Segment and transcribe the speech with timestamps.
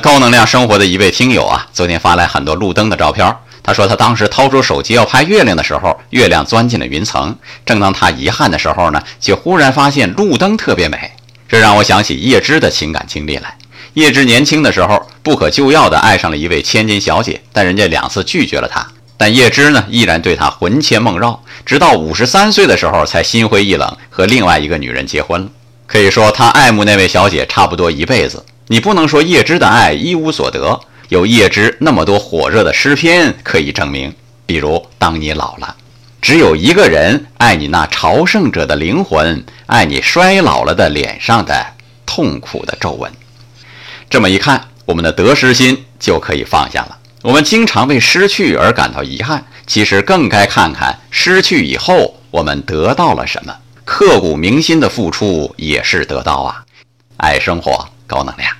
[0.00, 3.36] 高能量生活的一位听友啊，昨天发来很多路灯的照片。
[3.62, 7.36] 他说他当时掏出手机要拍月亮的时候，月亮钻进了云层。
[7.66, 11.10] 正当他遗憾的时候呢，却忽然发现路灯特别美。
[11.48, 13.56] 这让我想起叶芝的情感经历来。
[13.94, 18.86] 叶芝年轻的时候不可救药的爱上了一位千金小姐，但人家两次拒绝了他。
[19.16, 25.48] 但叶芝呢，依然对他魂牵梦绕，直到五十三岁的时候才心灰意冷，和另外一个女人结婚了。
[25.86, 28.44] 可以说他爱慕那位小姐差不多一辈子。
[28.68, 30.80] 你不能说叶芝的爱一无所得。
[31.08, 35.74] 有叶芝那么多火热的诗篇可以证明，比如当你老了，
[36.20, 41.66] 只有一个人爱你那朝圣者的灵魂，爱你衰老了的脸上的
[42.04, 43.10] 痛苦的皱纹。
[44.10, 46.98] 这么一看，我们的得失心就可以放下了。
[47.22, 53.56] 我们经常为失去而感到遗憾，其实更该看看失去以后我们得到了什么。
[53.86, 56.64] 刻骨铭心的付出也是得到啊！
[57.16, 58.57] 爱生活，高能量。